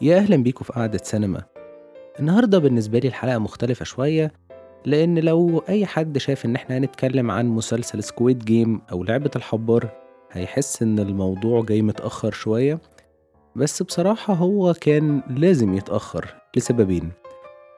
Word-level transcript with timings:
يا 0.00 0.16
أهلا 0.16 0.36
بيكم 0.36 0.64
في 0.64 0.72
قعدة 0.72 1.00
سينما. 1.02 1.42
النهاردة 2.20 2.58
بالنسبة 2.58 2.98
لي 2.98 3.08
الحلقة 3.08 3.38
مختلفة 3.38 3.84
شوية 3.84 4.32
لأن 4.84 5.18
لو 5.18 5.62
أي 5.68 5.86
حد 5.86 6.18
شايف 6.18 6.44
إن 6.44 6.54
إحنا 6.54 6.78
هنتكلم 6.78 7.30
عن 7.30 7.46
مسلسل 7.46 8.02
Squid 8.02 8.44
Game 8.44 8.80
أو 8.92 9.04
لعبة 9.04 9.30
الحبار 9.36 9.88
هيحس 10.32 10.82
إن 10.82 10.98
الموضوع 10.98 11.64
جاي 11.64 11.82
متأخر 11.82 12.32
شوية. 12.32 12.78
بس 13.56 13.82
بصراحة 13.82 14.34
هو 14.34 14.74
كان 14.80 15.22
لازم 15.30 15.74
يتأخر 15.74 16.34
لسببين. 16.56 17.12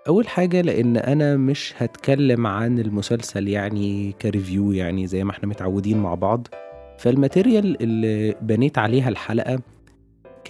أول 0.08 0.28
حاجة 0.28 0.60
لأن 0.60 0.96
أنا 0.96 1.36
مش 1.36 1.74
هتكلم 1.78 2.46
عن 2.46 2.78
المسلسل 2.78 3.48
يعني 3.48 4.12
ك 4.12 4.21
review 4.21 4.72
يعني 4.72 5.06
زي 5.06 5.24
ما 5.24 5.30
إحنا 5.30 5.48
متعودين 5.48 5.98
مع 5.98 6.14
بعض. 6.14 6.46
فال 6.98 7.15
material 7.15 7.82
اللي 7.82 8.34
بنيت 8.42 8.78
عليها 8.78 9.08
الحلقة 9.08 9.60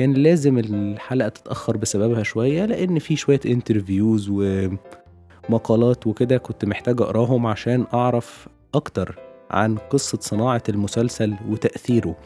كان 0.00 0.12
لازم 0.12 0.58
الحلقة 0.58 1.28
تتأخر 1.28 1.76
بسببها 1.76 2.22
شوية 2.22 2.64
لأن 2.64 2.98
في 2.98 3.16
شوية 3.16 3.40
انترفيوز 3.46 4.30
ومقالات 5.48 6.06
وكده 6.06 6.38
كنت 6.38 6.64
محتاج 6.64 7.00
أقراهم 7.00 7.46
عشان 7.46 7.86
أعرف 7.94 8.48
أكتر 8.74 9.18
عن 9.50 9.76
قصة 9.76 10.18
صناعة 10.20 10.62
المسلسل 10.68 11.34
وتأثيره. 11.48 12.16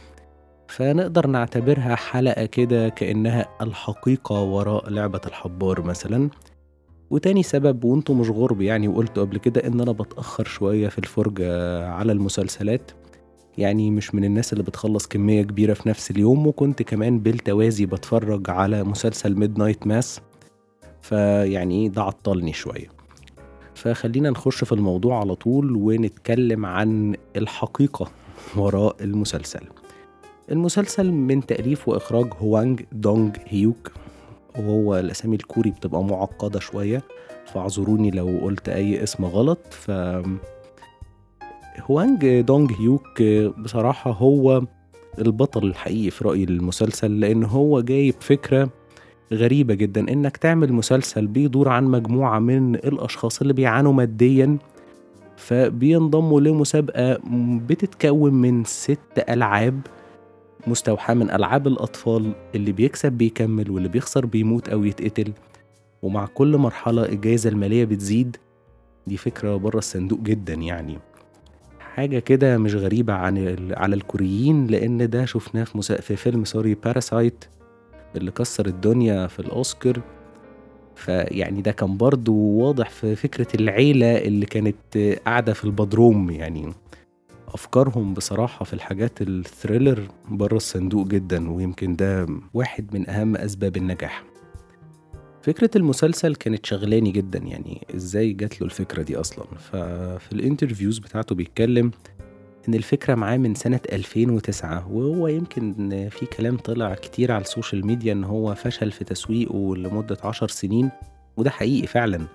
فنقدر 0.68 1.26
نعتبرها 1.26 1.94
حلقة 1.94 2.46
كده 2.46 2.88
كأنها 2.88 3.48
الحقيقة 3.60 4.42
وراء 4.42 4.90
لعبة 4.90 5.20
الحبار 5.26 5.82
مثلا. 5.82 6.30
وتاني 7.10 7.42
سبب 7.42 7.84
وأنتم 7.84 8.20
مش 8.20 8.30
غرب 8.30 8.60
يعني 8.60 8.88
وقلت 8.88 9.18
قبل 9.18 9.38
كده 9.38 9.66
إن 9.66 9.80
أنا 9.80 9.92
بتأخر 9.92 10.44
شوية 10.44 10.88
في 10.88 10.98
الفرجة 10.98 11.48
على 11.88 12.12
المسلسلات. 12.12 12.90
يعني 13.58 13.90
مش 13.90 14.14
من 14.14 14.24
الناس 14.24 14.52
اللي 14.52 14.64
بتخلص 14.64 15.06
كمية 15.06 15.42
كبيرة 15.42 15.74
في 15.74 15.88
نفس 15.88 16.10
اليوم 16.10 16.46
وكنت 16.46 16.82
كمان 16.82 17.18
بالتوازي 17.18 17.86
بتفرج 17.86 18.50
على 18.50 18.84
مسلسل 18.84 19.34
Midnight 19.34 19.86
Mass 19.86 20.20
فيعني 21.00 21.82
إيه 21.82 21.88
ده 21.88 22.02
عطلني 22.02 22.52
شوية. 22.52 22.88
فخلينا 23.74 24.30
نخش 24.30 24.64
في 24.64 24.72
الموضوع 24.72 25.20
على 25.20 25.34
طول 25.34 25.76
ونتكلم 25.76 26.66
عن 26.66 27.16
الحقيقة 27.36 28.10
وراء 28.56 28.96
المسلسل. 29.00 29.60
المسلسل 30.50 31.12
من 31.12 31.46
تأليف 31.46 31.88
وإخراج 31.88 32.26
هوانج 32.40 32.82
دونج 32.92 33.36
هيوك. 33.46 33.92
وهو 34.58 34.98
الأسامي 34.98 35.36
الكوري 35.36 35.70
بتبقى 35.70 36.04
معقدة 36.04 36.60
شوية 36.60 37.02
فاعذروني 37.46 38.10
لو 38.10 38.38
قلت 38.42 38.68
أي 38.68 39.02
اسم 39.02 39.24
غلط. 39.24 39.58
ف 39.70 39.90
هوانج 41.90 42.40
دونج 42.40 42.72
هيوك 42.72 43.22
بصراحة 43.58 44.10
هو 44.10 44.62
البطل 45.18 45.66
الحقيقي 45.66 46.10
في 46.10 46.24
رأيي 46.24 46.46
للمسلسل 46.46 47.20
لأن 47.20 47.44
هو 47.44 47.80
جايب 47.80 48.14
فكرة 48.20 48.68
غريبة 49.32 49.74
جدا 49.74 50.00
إنك 50.12 50.36
تعمل 50.36 50.72
مسلسل 50.72 51.26
بيدور 51.26 51.68
عن 51.68 51.84
مجموعة 51.84 52.38
من 52.38 52.74
الأشخاص 52.74 53.40
اللي 53.40 53.52
بيعانوا 53.52 53.92
ماديا 53.92 54.58
فبينضموا 55.36 56.40
لمسابقة 56.40 57.18
بتتكون 57.68 58.34
من 58.34 58.64
ست 58.64 58.98
ألعاب 59.28 59.80
مستوحاة 60.66 61.14
من 61.14 61.30
ألعاب 61.30 61.66
الأطفال 61.66 62.32
اللي 62.54 62.72
بيكسب 62.72 63.12
بيكمل 63.12 63.70
واللي 63.70 63.88
بيخسر 63.88 64.26
بيموت 64.26 64.68
أو 64.68 64.84
يتقتل. 64.84 65.32
ومع 66.02 66.26
كل 66.26 66.56
مرحلة 66.56 67.04
الجائزة 67.04 67.50
المالية 67.50 67.84
بتزيد 67.84 68.36
دي 69.06 69.16
فكرة 69.16 69.56
بره 69.56 69.78
الصندوق 69.78 70.20
جدا 70.20 70.54
يعني. 70.54 70.98
حاجة 71.94 72.18
كده 72.18 72.58
مش 72.58 72.74
غريبة 72.74 73.12
عن 73.12 73.58
على 73.76 73.94
الكوريين 73.96 74.66
لأن 74.66 75.10
ده 75.10 75.24
شفناه 75.24 75.64
في. 75.64 76.02
في 76.02 76.16
فيلم 76.16 76.44
sorry 76.44 76.74
Parasite 76.74 77.44
اللي 78.16 78.30
كسر 78.30 78.66
الدنيا 78.66 79.26
في 79.26 79.38
الأوسكار 79.40 80.00
فيعني 80.96 81.62
ده 81.62 81.72
كان 81.72 81.96
برضو 81.96 82.34
واضح 82.34 82.90
في 82.90 83.16
فكرة 83.16 83.46
العيلة 83.60 84.18
اللي 84.18 84.46
كانت 84.46 84.98
قاعدة 85.26 85.52
في 85.52 85.64
البدروم 85.64 86.30
يعني 86.30 86.72
أفكارهم 87.48 88.14
بصراحة 88.14 88.64
في 88.64 88.72
الحاجات 88.74 89.22
ال 89.22 89.32
thriller 89.32 90.08
بره 90.28 90.56
الصندوق 90.56 91.06
جدا 91.06 91.50
ويمكن 91.50 91.96
ده 91.96 92.26
واحد 92.54 92.94
من 92.94 93.10
أهم 93.10 93.36
أسباب 93.36 93.76
النجاح 93.76 94.24
فكرة 95.44 95.70
المسلسل 95.76 96.34
كانت 96.34 96.66
شغلاني 96.66 97.10
جدا 97.10 97.38
يعني 97.38 97.86
إزاي 97.94 98.32
جات 98.32 98.60
له 98.60 98.66
الفكرة 98.66 99.02
دي 99.02 99.16
أصلا. 99.16 99.44
ففي 99.58 100.32
ال 100.32 100.38
interviews 100.38 100.98
بتاعته 100.98 101.34
بيتكلم 101.34 101.90
إن 102.68 102.74
الفكرة 102.74 103.14
معاه 103.14 103.36
من 103.36 103.54
سنة 103.54 103.80
2009 103.92 104.92
وهو 104.92 105.28
يمكن 105.28 106.08
في 106.10 106.26
كلام 106.26 106.56
طلع 106.56 106.94
كتير 106.94 107.32
على 107.32 107.40
ال 107.42 107.49
social 107.49 107.86
media 107.86 108.12
إن 108.12 108.24
هو 108.24 108.54
فشل 108.54 108.90
في 108.90 109.04
تسويقه 109.04 109.76
لمدة 109.76 110.16
عشر 110.24 110.48
سنين 110.48 110.90
وده 111.36 111.50
حقيقي 111.50 111.86
فعلا. 111.86 112.26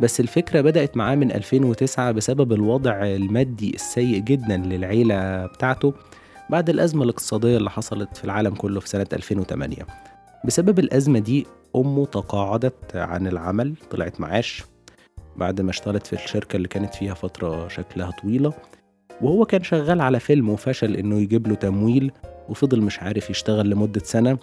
بس 0.00 0.20
الفكرة 0.20 0.60
بدأت 0.60 0.96
معاه 0.96 1.14
من 1.14 1.32
2009 1.32 2.12
بسبب 2.12 2.52
الوضع 2.52 3.06
المادي 3.06 3.74
السيء 3.74 4.18
جدا 4.18 4.56
للعيلة 4.56 5.46
بتاعته 5.46 5.94
بعد 6.50 6.70
الأزمة 6.70 7.04
الاقتصادية 7.04 7.56
اللي 7.56 7.70
حصلت 7.70 8.16
في 8.16 8.24
العالم 8.24 8.54
كله 8.54 8.80
في 8.80 8.88
سنة 8.88 9.06
2008 9.12 9.76
بسبب 10.44 10.78
الأزمة 10.78 11.18
دي 11.18 11.46
أمه 11.76 12.06
تقاعدت 12.06 12.96
عن 12.96 13.26
العمل 13.26 13.74
طلعت 13.90 14.20
معاش 14.20 14.64
بعد 15.36 15.60
ما 15.60 15.70
اشتغلت 15.70 16.06
في 16.06 16.12
الشركة 16.12 16.56
اللي 16.56 16.68
كانت 16.68 16.94
فيها 16.94 17.14
فترة 17.14 17.68
شكلها 17.68 18.10
طويلة 18.22 18.52
وهو 19.22 19.44
كان 19.44 19.62
شغال 19.62 20.00
على 20.00 20.20
فيلم 20.20 20.48
وفشل 20.50 20.96
إنه 20.96 21.16
يجيب 21.16 21.46
له 21.46 21.54
تمويل 21.54 22.12
وفضل 22.48 22.80
مش 22.80 23.00
عارف 23.00 23.30
يشتغل 23.30 23.70
لمدة 23.70 24.00
سنة 24.04 24.38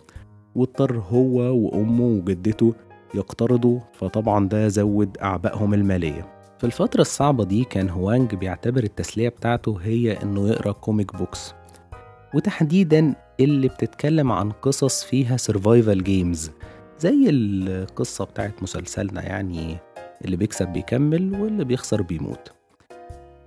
واضطر 0.56 0.98
هو 0.98 1.38
وأمه 1.56 2.04
وجدته 2.06 2.74
يقترضوا 3.16 3.80
فطبعا 3.94 4.48
ده 4.48 4.68
زود 4.68 5.18
أعبائهم 5.18 5.74
المالية. 5.74 6.28
في 6.60 6.64
الفترة 6.68 7.02
الصعبة 7.02 7.44
دي 7.44 7.64
كان 7.64 7.90
هوانج 7.90 8.36
بيعتبر 8.36 8.84
التسلية 8.84 9.30
بتاعته 9.30 9.78
هي 9.84 10.24
إنه 10.24 10.50
يقرأ 10.50 10.72
comic 10.72 11.16
books 11.16 11.54
وتحديدا 12.34 13.16
اللي 13.44 13.68
بتتكلم 13.68 14.32
عن 14.32 14.52
قصص 14.52 15.04
فيها 15.04 15.38
survival 15.38 16.04
games 16.04 16.52
زي 17.00 17.30
القصة 17.30 18.26
بتاعت 18.26 18.64
مسلسلنا 18.64 19.24
يعني 19.24 19.78
اللي 20.26 20.36
بيكسب 20.38 20.68
بيكمل 20.68 21.42
واللي 21.42 21.66
بيخسر 21.66 22.02
بيموت 22.02 22.52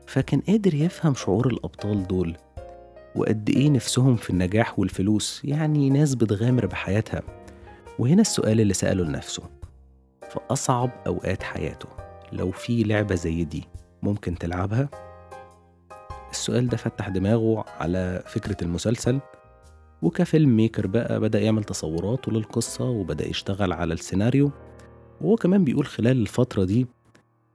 فكان 0.06 0.40
قادر 0.40 0.74
يفهم 0.74 1.14
شعور 1.14 1.46
الأبطال 1.46 2.06
دول 2.06 2.36
وقد 3.16 3.50
إيه 3.50 3.70
نفسهم 3.70 4.16
في 4.16 4.30
النجاح 4.30 4.78
والفلوس 4.78 5.40
يعني 5.44 5.90
ناس 5.90 6.14
بتغامر 6.14 6.66
بحياتها 6.66 7.22
وهنا 7.98 8.20
السؤال 8.20 8.60
اللي 8.60 8.74
سأله 8.74 9.04
لنفسه 9.04 9.42
في 10.30 10.40
أصعب 10.50 10.90
أوقات 11.06 11.42
حياته 11.42 11.88
لو 12.32 12.50
في 12.50 12.82
لعبة 12.82 13.14
زي 13.14 13.44
دي 13.44 13.64
ممكن 14.02 14.38
تلعبها؟ 14.38 14.88
السؤال 16.30 16.68
ده 16.68 16.76
فتح 16.76 17.08
دماغه 17.08 17.64
على 17.80 18.22
فكرة 18.26 18.56
المسلسل 18.62 19.20
وكفيلم 20.02 20.56
ميكر 20.56 20.86
بقى 20.86 21.20
بدأ 21.20 21.40
يعمل 21.40 21.64
تصوراته 21.64 22.32
للقصة 22.32 22.84
وبدأ 22.84 23.28
يشتغل 23.28 23.72
على 23.72 23.94
السيناريو. 23.94 24.50
وهو 25.20 25.36
كمان 25.36 25.64
بيقول 25.64 25.86
خلال 25.86 26.20
الفترة 26.22 26.64
دي 26.64 26.86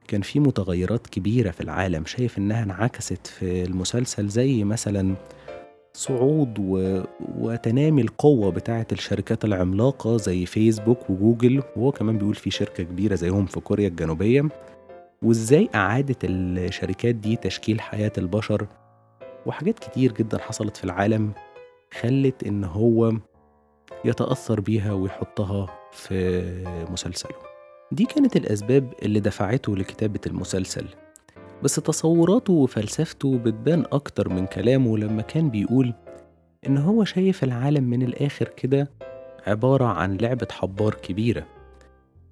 كان 0.08 0.22
في 0.22 0.40
متغيرات 0.40 1.08
كبيرة 1.08 1.52
في 1.52 1.62
العالم 1.62 2.06
شايف 2.06 2.38
إنها 2.38 2.64
انعكست 2.64 3.28
في 3.28 3.64
المسلسل 3.64 4.28
زي 4.28 4.64
مثلا 4.64 5.16
صعود 5.94 6.56
و... 6.60 7.02
وتنامي 7.38 8.02
القوة 8.02 8.52
بتاعة 8.52 8.88
الشركات 8.92 9.46
العملاقة 9.46 10.18
زي 10.18 10.46
فيسبوك 10.46 11.10
وجوجل. 11.10 11.64
وهو 11.76 11.92
كمان 11.92 12.18
بيقول 12.18 12.36
في 12.36 12.52
شركة 12.52 12.84
كبيرة 12.84 13.16
زيهم 13.16 13.46
في 13.46 13.60
كوريا 13.60 13.88
الجنوبية. 13.88 14.50
وإزاي 15.22 15.70
أعادت 15.76 16.18
الشركات 16.24 17.16
دي 17.16 17.36
تشكيل 17.36 17.82
حياة 17.82 18.12
البشر؟ 18.18 18.68
وحاجات 19.46 19.80
كتير 19.80 20.12
جدا 20.12 20.38
حصلت 20.38 20.78
في 20.78 20.84
العالم. 20.84 21.32
خلت 21.94 22.44
إن 22.44 22.64
هو 22.64 23.14
يتأثر 24.06 24.60
بيها 24.60 24.94
ويحطها 24.94 25.70
في 25.92 26.44
مسلسله. 26.92 27.36
دي 27.92 28.06
كانت 28.06 28.36
الأسباب 28.36 28.94
اللي 29.04 29.20
دفعته 29.20 29.76
لكتابة 29.76 30.20
المسلسل. 30.28 30.86
بس 31.64 31.76
تصوراته 31.76 32.54
وفلسفته 32.54 33.38
بتبان 33.38 33.86
أكتر 33.92 34.30
من 34.30 34.46
كلامه 34.46 34.98
لما 34.98 35.22
كان 35.22 35.50
بيقول 35.50 35.94
إن 36.68 36.78
هو 36.78 37.04
شايف 37.04 37.44
العالم 37.44 37.84
من 37.84 38.02
الآخر 38.04 38.48
كده 38.48 38.90
عبارة 39.48 39.86
عن 39.86 40.18
لعبة 40.18 40.48
حبار 40.52 40.94
كبيرة. 40.94 41.46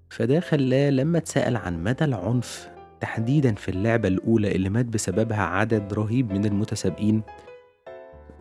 فده 0.10 0.40
خلاه 0.40 0.90
لما 0.90 1.18
اتسأل 1.18 1.58
عن 1.58 1.84
مدى 1.84 2.06
العنف 2.06 2.70
تحديدا 3.02 3.54
في 3.56 3.70
اللعبة 3.70 4.08
الأولى 4.08 4.56
اللي 4.56 4.70
مات 4.70 4.86
بسببها 4.86 5.42
عدد 5.44 5.94
رهيب 5.94 6.32
من 6.34 6.46
المتسابقين 6.46 7.22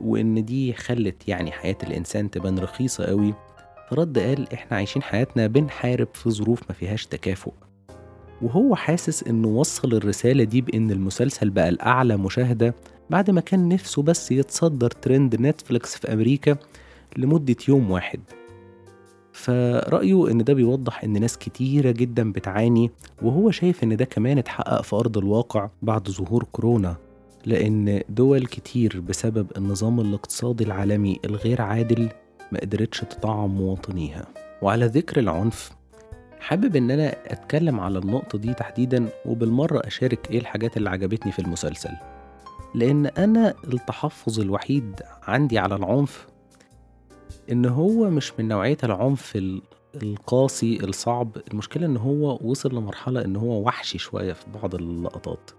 وإن 0.01 0.45
دي 0.45 0.73
خلت 0.73 1.29
يعني 1.29 1.53
حياة 1.53 1.77
الإنسان 1.83 2.31
تبان 2.31 2.59
رخيصة 2.59 3.05
قوي. 3.05 3.35
فرد 3.91 4.19
قال 4.19 4.53
إحنا 4.53 4.77
عايشين 4.77 5.03
حياتنا 5.03 5.47
بنحارب 5.47 6.09
في 6.15 6.31
ظروف 6.31 6.63
ما 6.69 6.75
فيهاش 6.75 7.07
تكافؤ. 7.07 7.53
وهو 8.43 8.75
حاسس 8.75 9.23
إنه 9.23 9.49
وصل 9.49 9.95
الرسالة 9.95 10.45
دي 10.45 10.61
بإن 10.61 10.91
المسلسل 10.91 11.51
بقى 11.51 11.69
الأعلى 11.69 12.17
مشاهدة 12.17 12.75
بعد 13.11 13.31
ما 13.31 13.41
كان 13.41 13.69
نفسه 13.69 14.03
بس 14.03 14.33
يتصدر 14.33 14.91
ترند 14.91 15.41
نتفليكس 15.41 15.97
في 15.97 16.13
أمريكا 16.13 16.57
لمدة 17.17 17.57
يوم 17.69 17.91
واحد. 17.91 18.21
فرأيه 19.33 20.31
إن 20.31 20.45
ده 20.45 20.55
بيوضح 20.55 21.05
إن 21.05 21.21
ناس 21.21 21.39
كتيرة 21.39 21.91
جدا 21.91 22.33
بتعاني 22.33 22.91
وهو 23.23 23.51
شايف 23.51 23.83
إن 23.85 23.97
ده 23.97 24.05
كمان 24.05 24.39
اتحقق 24.39 24.83
في 24.83 24.97
أرض 24.97 25.19
الواقع 25.19 25.69
بعد 25.83 26.09
ظهور 26.11 26.45
كورونا. 26.53 26.97
لأن 27.47 28.03
دول 28.09 28.47
كتير 28.47 29.01
بسبب 29.01 29.47
النظام 29.57 30.01
الاقتصادي 30.01 30.65
العالمي 30.65 31.21
الغير 31.25 31.63
عادل 31.63 32.09
ما 32.53 32.61
قدرتش 32.61 33.01
تطعم 33.01 33.51
مواطنيها. 33.51 34.27
وعلى 34.63 34.87
ذكر 34.87 35.21
العنف 35.21 35.71
حابب 36.41 36.77
إن 36.77 36.91
أنا 36.91 37.17
أتكلم 37.27 37.81
على 37.81 37.99
النقطة 37.99 38.39
دي 38.39 38.55
تحديدا 38.55 39.09
وبالمرة 39.27 39.87
أشارك 39.87 40.31
إيه 40.31 40.39
الحاجات 40.39 40.77
اللي 40.77 40.91
عجبتني 40.91 41.33
في 41.33 41.39
المسلسل. 41.39 41.91
لأن 42.75 43.07
أنا 43.07 43.55
التحفظ 43.65 44.41
الوحيد 44.41 45.01
عندي 45.23 45.59
على 45.59 45.75
العنف 45.75 46.27
إن 47.53 47.67
هو 47.67 48.11
مش 48.11 48.33
من 48.39 48.49
نوعية 48.49 48.79
العنف 48.85 49.39
القاسي 50.03 50.85
الصعب. 50.85 51.31
المشكلة 51.53 51.87
إن 51.87 51.97
هو 51.97 52.39
وصل 52.43 52.75
لمرحلة 52.75 53.25
إن 53.25 53.37
هو 53.37 53.63
وحشي 53.63 53.99
شوية 53.99 54.33
في 54.33 54.45
بعض 54.63 54.75
اللقطات. 54.75 55.51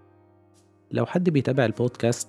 لو 0.90 1.06
حد 1.06 1.30
بيتابع 1.30 1.64
البودكاست 1.64 2.28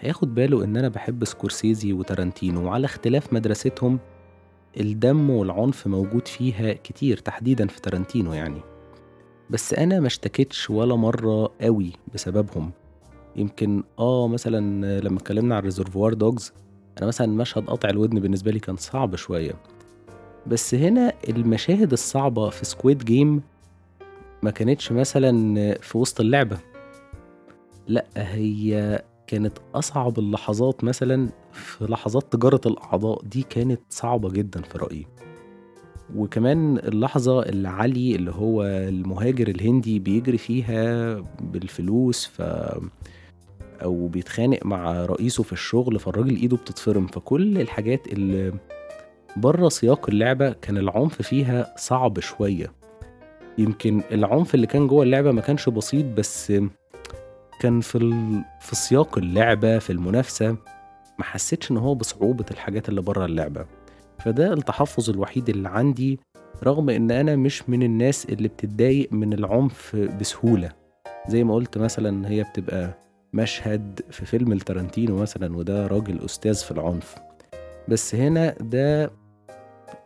هياخد 0.00 0.34
باله 0.34 0.64
إن 0.64 0.76
أنا 0.76 0.88
بحب 0.88 1.24
سكورسيزي 1.24 1.92
وتارانتينو 1.92 2.64
وعلى 2.66 2.84
اختلاف 2.84 3.32
مدرستهم 3.32 3.98
الدم 4.80 5.30
والعنف 5.30 5.86
موجود 5.86 6.28
فيها 6.28 6.72
كتير 6.72 7.16
تحديدا 7.16 7.66
في 7.66 7.80
تارانتينو 7.80 8.32
يعني. 8.32 8.60
بس 9.50 9.74
أنا 9.74 10.00
ما 10.00 10.06
اشتكيتش 10.06 10.70
ولا 10.70 10.96
مرة 10.96 11.52
قوي 11.60 11.92
بسببهم. 12.14 12.70
يمكن 13.36 13.82
آه 13.98 14.28
مثلا 14.28 15.00
لما 15.00 15.18
اتكلمنا 15.18 15.56
عن 15.56 15.62
Reservoir 15.62 16.14
Dogs 16.14 16.52
أنا 16.98 17.06
مثلا 17.06 17.26
مشهد 17.26 17.66
قطع 17.66 17.88
الودن 17.88 18.20
بالنسبة 18.20 18.50
لي 18.50 18.58
كان 18.58 18.76
صعب 18.76 19.16
شوية. 19.16 19.54
بس 20.46 20.74
هنا 20.74 21.12
المشاهد 21.28 21.92
الصعبة 21.92 22.50
في 22.50 22.64
Squid 22.64 23.04
Game 23.04 23.42
ما 24.42 24.50
كانتش 24.50 24.92
مثلا 24.92 25.74
في 25.80 25.98
وسط 25.98 26.20
اللعبة. 26.20 26.58
لا 27.88 28.06
هي 28.16 29.02
كانت 29.26 29.58
أصعب 29.74 30.18
اللحظات 30.18 30.84
مثلا 30.84 31.28
في 31.52 31.84
لحظات 31.84 32.32
تجارة 32.32 32.60
الأعضاء 32.66 33.22
دي 33.22 33.42
كانت 33.42 33.80
صعبة 33.90 34.30
جدا 34.30 34.62
في 34.62 34.78
رأيي. 34.78 35.06
وكمان 36.16 36.78
اللحظة 36.78 37.42
اللي 37.42 37.68
علي 37.68 38.16
اللي 38.16 38.30
هو 38.30 38.62
المهاجر 38.62 39.48
الهندي 39.48 39.98
بيجري 39.98 40.38
فيها 40.38 41.14
بالفلوس 41.40 42.26
ف 42.26 42.42
أو 43.82 44.06
بيتخانق 44.08 44.66
مع 44.66 45.04
رئيسه 45.04 45.42
في 45.42 45.52
الشغل 45.52 45.98
فالراجل 45.98 46.36
إيده 46.36 46.56
بتتفرم. 46.56 47.06
فكل 47.06 47.60
الحاجات 47.60 48.06
اللي 48.06 48.52
بره 49.36 49.68
سياق 49.68 50.10
اللعبة 50.10 50.52
كان 50.52 50.76
العنف 50.78 51.22
فيها 51.22 51.74
صعب 51.78 52.20
شوية. 52.20 52.72
يمكن 53.58 54.02
العنف 54.12 54.54
اللي 54.54 54.66
كان 54.66 54.86
جوه 54.86 55.02
اللعبة 55.02 55.32
ما 55.32 55.40
كانش 55.40 55.68
بسيط 55.68 56.04
بس 56.18 56.52
كان 57.66 57.80
في 57.80 57.98
ال... 57.98 58.44
في 58.60 58.76
سياق 58.76 59.18
اللعبة 59.18 59.78
في 59.78 59.90
المنافسة 59.90 60.56
ما 61.18 61.24
حسيتش 61.24 61.70
إن 61.70 61.76
هو 61.76 61.94
بصعوبة 61.94 62.44
الحاجات 62.50 62.88
اللي 62.88 63.00
بره 63.00 63.24
اللعبة. 63.24 63.66
فده 64.18 64.52
التحفظ 64.52 65.10
الوحيد 65.10 65.48
اللي 65.48 65.68
عندي 65.68 66.20
رغم 66.64 66.90
إن 66.90 67.10
أنا 67.10 67.36
مش 67.36 67.68
من 67.68 67.82
الناس 67.82 68.24
اللي 68.24 68.48
بتتضايق 68.48 69.12
من 69.12 69.32
العنف 69.32 69.96
بسهولة. 69.96 70.72
زي 71.28 71.44
ما 71.44 71.54
قلت 71.54 71.78
مثلا 71.78 72.28
هي 72.28 72.42
بتبقى 72.42 72.98
مشهد 73.32 74.00
في 74.10 74.26
فيلم 74.26 74.52
التارانتينو 74.52 75.16
مثلا 75.16 75.56
وده 75.56 75.86
راجل 75.86 76.24
أستاذ 76.24 76.54
في 76.54 76.70
العنف. 76.70 77.14
بس 77.88 78.14
هنا 78.14 78.54
ده 78.60 79.10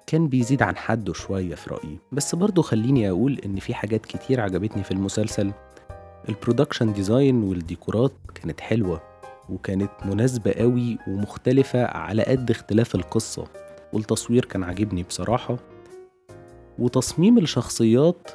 كان 0.06 0.28
بيزيد 0.28 0.62
عن 0.62 0.76
حده 0.76 1.12
شوية 1.12 1.54
في 1.54 1.70
رأيي. 1.70 1.98
بس 2.12 2.34
برضو 2.34 2.62
خليني 2.62 3.10
أقول 3.10 3.40
إن 3.44 3.56
في 3.56 3.74
حاجات 3.74 4.06
كتير 4.06 4.40
عجبتني 4.40 4.82
في 4.82 4.90
المسلسل. 4.90 5.52
ال 6.28 6.34
production 6.34 6.92
design 6.92 7.42
والديكورات 7.42 8.12
كانت 8.34 8.60
حلوة 8.60 9.02
وكانت 9.48 9.90
مناسبة 10.04 10.52
قوي 10.52 10.98
ومختلفة 11.08 11.84
على 11.84 12.22
قد 12.22 12.50
اختلاف 12.50 12.94
القصة 12.94 13.44
والتصوير 13.92 14.44
كان 14.44 14.64
عاجبني 14.64 15.02
بصراحة. 15.02 15.56
وتصميم 16.78 17.38
الشخصيات 17.38 18.30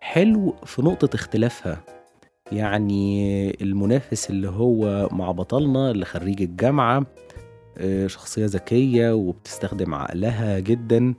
حلو 0.00 0.54
في 0.66 0.82
نقطة 0.82 1.14
اختلافها 1.14 1.84
يعني 2.52 3.50
المنافس 3.62 4.30
اللي 4.30 4.48
هو 4.48 5.08
مع 5.12 5.30
بطلنا 5.30 5.90
اللي 5.90 6.04
خريج 6.04 6.42
الجامعة 6.42 7.06
آه، 7.78 8.06
شخصية 8.06 8.46
ذكية 8.46 9.14
وبتستخدم 9.14 9.94
عقلها 9.94 10.58
جدا. 10.58 11.14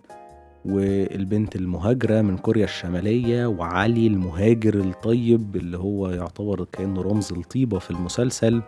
والبنت 0.66 1.56
المهاجرة 1.56 2.22
من 2.22 2.38
كوريا 2.38 2.64
الشمالية 2.64 3.46
وعلي 3.46 4.08
المهاجر 4.08 4.76
الطيب 4.76 5.56
اللي 5.56 5.78
هو 5.78 6.10
يعتبر 6.10 6.64
كأنه 6.72 7.02
رمز 7.02 7.34
الطيبة 7.34 7.80
في 7.80 7.92
المسلسل. 7.92 8.62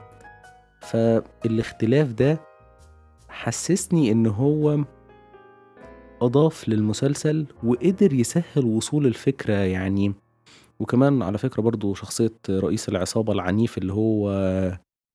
فالاختلاف 0.81 2.13
ده 2.13 2.39
حسسني 3.29 4.11
إن 4.11 4.27
هو 4.27 4.79
أضاف 6.21 6.69
للمسلسل 6.69 7.45
وقدر 7.63 8.13
يسهل 8.13 8.65
وصول 8.65 9.05
الفكرة 9.05 9.53
يعني. 9.53 10.13
وكمان 10.79 11.21
على 11.21 11.37
فكرة 11.37 11.61
برضو 11.61 11.93
شخصية 11.93 12.33
رئيس 12.49 12.89
العصابة 12.89 13.33
العنيف 13.33 13.77
اللي 13.77 13.93
هو 13.93 14.31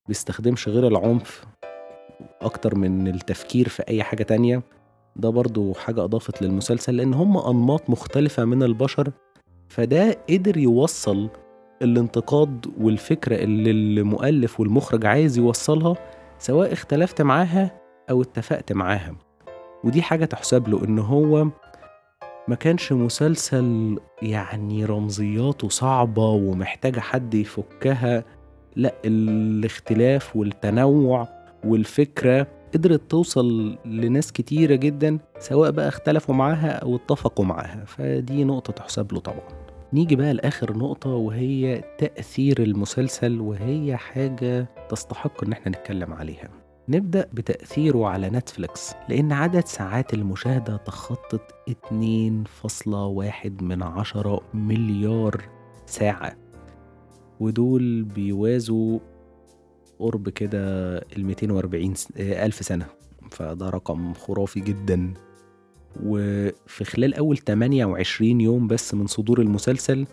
بيستخدمش 0.08 0.68
غير 0.68 0.86
العنف 0.86 1.44
أكتر 2.40 2.74
من 2.74 3.08
التفكير 3.08 3.68
في 3.68 3.82
أي 3.88 4.02
حاجة 4.02 4.22
تانية. 4.22 4.62
ده 5.18 5.30
برضو 5.30 5.74
حاجة 5.74 6.04
أضافت 6.04 6.42
للمسلسل 6.42 6.96
لأن 6.96 7.14
هم 7.14 7.36
أنماط 7.38 7.90
مختلفة 7.90 8.44
من 8.44 8.62
البشر 8.62 9.10
فده 9.68 10.18
قدر 10.30 10.56
يوصل 10.56 11.28
الانتقاد 11.82 12.66
والفكرة 12.80 13.36
اللي 13.36 13.70
المؤلف 13.70 14.60
والمخرج 14.60 15.06
عايز 15.06 15.38
يوصلها 15.38 15.94
سواء 16.38 16.72
اختلفت 16.72 17.22
معاها 17.22 17.80
أو 18.10 18.22
اتفقت 18.22 18.72
معاها. 18.72 19.14
ودي 19.84 20.02
حاجة 20.02 20.24
تحسب 20.24 20.68
له 20.68 20.84
إن 20.84 20.98
هو 20.98 21.44
ما 22.48 22.54
كانش 22.54 22.92
مسلسل 22.92 23.98
يعني 24.22 24.84
رمزياته 24.84 25.68
صعبة 25.68 26.28
ومحتاجة 26.28 27.00
حد 27.00 27.34
يفكها 27.34 28.24
لأ 28.76 28.94
الاختلاف 29.04 30.36
والتنوع 30.36 31.28
والفكرة 31.64 32.46
قدرت 32.76 33.10
توصل 33.10 33.78
لناس 33.84 34.32
كتيرة 34.32 34.74
جدا 34.74 35.18
سواء 35.38 35.70
بقى 35.70 35.88
اختلفوا 35.88 36.34
معاها 36.34 36.70
أو 36.70 36.96
اتفقوا 36.96 37.44
معاها. 37.44 37.84
فدي 37.86 38.44
نقطة 38.44 38.72
تحسب 38.72 39.12
له 39.12 39.20
طبعا. 39.20 39.48
نيجي 39.92 40.16
بقى 40.16 40.34
لآخر 40.34 40.76
نقطة 40.76 41.10
وهي 41.10 41.84
تأثير 41.98 42.62
المسلسل 42.62 43.40
وهي 43.40 43.96
حاجة 43.96 44.68
تستحق 44.88 45.44
إن 45.44 45.52
إحنا 45.52 45.68
نتكلم 45.78 46.12
عليها. 46.12 46.48
نبدأ 46.88 47.28
بتأثيره 47.32 48.06
على 48.06 48.30
نتفليكس 48.30 48.92
لأن 49.08 49.32
عدد 49.32 49.64
ساعات 49.66 50.14
المشاهدة 50.14 50.76
تخطت 50.76 51.54
2.1 51.70 53.62
من 53.62 53.82
عشرة 53.82 54.40
مليار 54.54 55.42
ساعة. 55.86 56.36
ودول 57.40 58.02
بيوازوا 58.02 58.98
قرب 59.98 60.28
كده 60.28 60.58
ال 60.98 61.26
240 61.26 61.94
ألف 62.18 62.54
سنة. 62.54 62.86
فده 63.30 63.70
رقم 63.70 64.14
خرافي 64.14 64.60
جدا. 64.60 65.14
وفي 66.02 66.84
خلال 66.84 67.14
أول 67.14 67.38
28 67.38 68.40
يوم 68.40 68.66
بس 68.66 68.94
من 68.94 69.06
صدور 69.06 69.40
المسلسل 69.40 70.06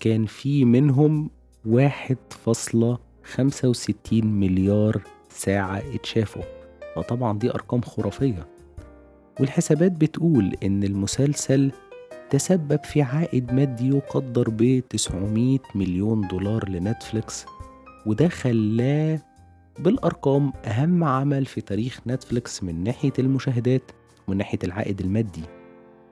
كان 0.00 0.26
في 0.26 0.64
منهم 0.64 1.30
1.65 1.64 4.24
مليار 4.24 5.02
ساعة 5.30 5.82
اتشافوا. 5.94 6.42
فطبعا 6.96 7.38
دي 7.38 7.50
أرقام 7.50 7.80
خرافية. 7.80 8.46
والحسابات 9.40 9.92
بتقول 9.92 10.56
إن 10.62 10.84
المسلسل 10.84 11.72
تسبب 12.30 12.84
في 12.84 13.02
عائد 13.02 13.52
مادي 13.52 13.88
يقدر 13.88 14.50
ب 14.50 14.82
900 14.90 15.58
مليون 15.74 16.28
دولار 16.28 16.68
لنتفليكس. 16.68 17.46
وده 18.06 18.28
خلاه 18.28 19.22
بالأرقام 19.78 20.52
أهم 20.64 21.04
عمل 21.04 21.46
في 21.46 21.60
تاريخ 21.60 22.00
نتفليكس 22.06 22.62
من 22.64 22.84
ناحية 22.84 23.12
المشاهدات 23.18 23.82
ومن 24.28 24.36
ناحية 24.36 24.58
العائد 24.64 25.00
المادي. 25.00 25.42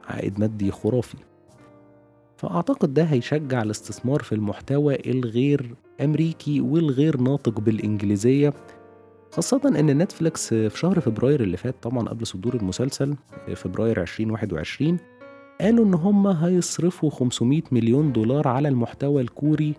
عائد 0.08 0.40
مادي 0.40 0.70
خرافي. 0.70 1.16
فأعتقد 2.36 2.94
ده 2.94 3.02
هيشجع 3.04 3.62
الاستثمار 3.62 4.22
في 4.22 4.34
المحتوى 4.34 5.10
الغير 5.10 5.74
أمريكي 6.00 6.60
والغير 6.60 7.20
ناطق 7.20 7.60
بالإنجليزية 7.60 8.52
خاصة 9.32 9.60
إن 9.80 9.98
نتفليكس 9.98 10.54
في 10.54 10.78
شهر 10.78 11.00
فبراير 11.00 11.42
اللي 11.42 11.56
فات 11.56 11.74
طبعا 11.82 12.08
قبل 12.08 12.26
صدور 12.26 12.54
المسلسل 12.54 13.14
فبراير 13.56 14.02
2021 14.02 14.98
قالوا 15.60 15.84
إن 15.84 15.94
هم 15.94 16.26
هيصرفوا 16.26 17.10
500 17.10 17.62
مليون 17.72 18.12
دولار 18.12 18.48
على 18.48 18.68
المحتوى 18.68 19.22
الكوري 19.22 19.74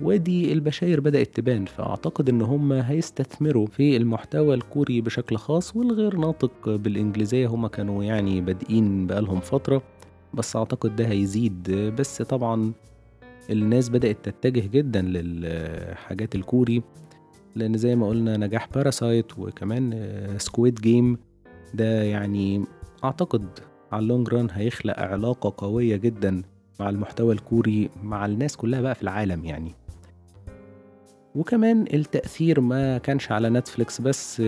ودي 0.00 0.52
البشاير 0.52 1.00
بدأت 1.00 1.36
تبان 1.36 1.64
فأعتقد 1.64 2.28
إن 2.28 2.42
هم 2.42 2.72
هيستثمروا 2.72 3.66
في 3.66 3.96
المحتوى 3.96 4.54
الكوري 4.54 5.00
بشكل 5.00 5.36
خاص 5.36 5.76
والغير 5.76 6.16
ناطق 6.16 6.68
بالإنجليزية. 6.68 7.46
هم 7.46 7.66
كانوا 7.66 8.04
يعني 8.04 8.40
بادئين 8.40 9.06
بقالهم 9.06 9.40
فترة 9.40 9.82
بس 10.34 10.56
أعتقد 10.56 10.96
ده 10.96 11.06
هيزيد. 11.08 11.70
بس 11.70 12.22
طبعا 12.22 12.72
الناس 13.50 13.88
بدأت 13.88 14.28
تتجه 14.28 14.66
جدا 14.66 15.02
للحاجات 15.02 16.34
الكوري 16.34 16.82
لأن 17.56 17.76
زي 17.76 17.96
ما 17.96 18.08
قلنا 18.08 18.36
نجاح 18.36 18.68
Parasite 18.74 19.38
وكمان 19.38 20.08
Squid 20.38 20.74
Game 20.74 21.18
ده 21.74 22.02
يعني 22.02 22.64
أعتقد 23.04 23.46
على 23.92 24.02
ال 24.02 24.07
long 24.07 24.28
run 24.28 24.48
هيخلق 24.50 24.98
علاقة 25.00 25.54
قوية 25.66 25.96
جدا 25.96 26.42
مع 26.80 26.88
المحتوى 26.90 27.34
الكوري 27.34 27.90
مع 28.02 28.26
الناس 28.26 28.56
كلها 28.56 28.80
بقى 28.80 28.94
في 28.94 29.02
العالم 29.02 29.44
يعني. 29.44 29.74
وكمان 31.34 31.84
التأثير 31.94 32.60
ما 32.60 32.98
كانش 32.98 33.32
على 33.32 33.50
نتفليكس 33.50 34.00
بس 34.00 34.42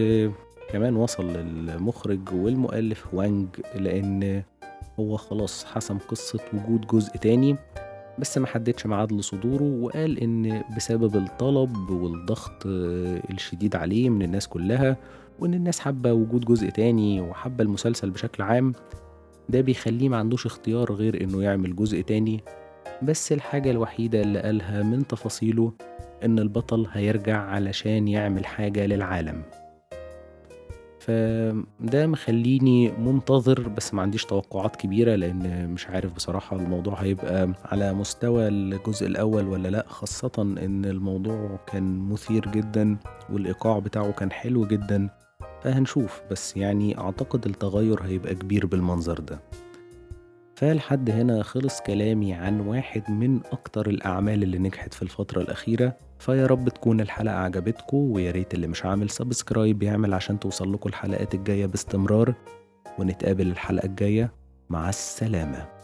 كمان 0.71 0.97
وصل 0.97 1.33
للمخرج 1.33 2.21
والمؤلف 2.33 3.15
وانج 3.15 3.49
لأن 3.75 4.43
هو 5.01 5.17
خلاص 5.17 5.65
حسم 5.65 5.99
قصة 5.99 6.39
وجود 6.55 6.87
جزء 6.87 7.11
تاني 7.17 7.57
بس 8.19 8.39
ما 8.39 8.47
حددش 8.47 8.87
ميعاد 8.87 9.13
لصدوره 9.13 9.63
وقال 9.81 10.19
إن 10.19 10.63
بسبب 10.77 11.17
الطلب 11.17 11.91
والضغط 11.91 12.67
الشديد 12.67 13.77
عليه 13.77 14.11
من 14.11 14.23
الناس 14.23 14.49
كلها 14.49 14.97
وإن 15.39 15.55
الناس 15.55 15.81
حابة 15.81 16.13
وجود 16.13 16.45
جزء 16.45 16.69
تاني 16.71 17.21
وحابة 17.21 17.65
المسلسل 17.65 18.11
بشكل 18.11 18.43
عام 18.43 18.73
ده 19.49 19.61
بيخليه 19.61 20.09
معندوش 20.09 20.47
اختيار 20.47 20.93
غير 20.93 21.23
إنه 21.25 21.43
يعمل 21.43 21.77
جزء 21.77 22.01
تاني 22.01 22.41
بس 23.03 23.33
الحاجة 23.33 23.71
الوحيدة 23.71 24.21
اللي 24.21 24.39
قالها 24.41 24.83
من 24.83 25.07
تفاصيله 25.07 25.73
إن 26.25 26.39
البطل 26.39 26.87
هيرجع 26.93 27.41
علشان 27.41 28.09
يعمل 28.09 28.47
حاجة 28.47 28.87
للعالم. 28.87 29.43
فده 31.01 32.07
مخليني 32.07 32.91
منتظر 32.93 33.69
بس 33.69 33.95
ما 33.95 34.03
عنديش 34.03 34.25
توقعات 34.25 34.77
كبيرة 34.77 35.15
لأن 35.15 35.69
مش 35.71 35.87
عارف 35.89 36.15
بصراحة 36.15 36.57
الموضوع 36.57 36.95
هيبقى 36.95 37.53
على 37.65 37.93
مستوى 37.93 38.49
الجزء 38.49 39.07
الأول 39.07 39.49
ولا 39.49 39.69
لأ. 39.69 39.85
خاصة 39.89 40.33
إن 40.39 40.85
الموضوع 40.85 41.59
كان 41.67 41.99
مثير 41.99 42.49
جدا 42.51 42.97
والإيقاع 43.33 43.79
بتاعه 43.79 44.13
كان 44.13 44.33
حلو 44.33 44.67
جدا. 44.67 45.09
فهنشوف 45.63 46.21
بس 46.31 46.57
يعني 46.57 46.99
أعتقد 46.99 47.47
التغير 47.47 48.03
هيبقى 48.03 48.35
كبير 48.35 48.67
بالمنظر 48.67 49.21
ده. 49.21 49.41
فلحد 50.57 51.11
هنا 51.11 51.43
خلص 51.43 51.81
كلامي 51.81 52.35
عن 52.35 52.61
واحد 52.61 53.11
من 53.11 53.41
أكتر 53.53 53.89
الأعمال 53.91 54.43
اللي 54.43 54.59
نجحت 54.59 54.95
في 54.95 55.03
الفترة 55.03 55.41
الأخيرة. 55.43 55.97
فيا 56.19 56.47
رب 56.47 56.69
تكون 56.69 57.01
الحلقة 57.01 57.37
عجبتكم 57.37 57.97
ويا 57.97 58.31
ريت 58.31 58.55
اللي 58.55 58.67
مش 58.67 58.85
عامل 58.85 59.11
سبسكرايب 59.11 59.83
يعمل 59.83 60.15
عشان 60.15 60.41
توصل 60.41 60.73
لكم 60.73 60.89
الحلقات 60.89 61.35
الجاية 61.35 61.67
باستمرار. 61.67 62.35
ونتقابل 62.99 63.47
الحلقة 63.47 63.87
الجاية. 63.87 64.33
مع 64.71 64.89
السلامة. 64.89 65.76